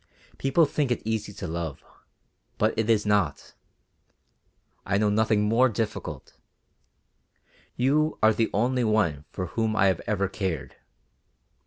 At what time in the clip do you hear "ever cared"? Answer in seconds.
10.07-10.77